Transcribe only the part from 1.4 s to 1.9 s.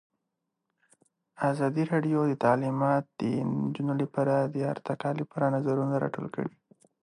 ازادي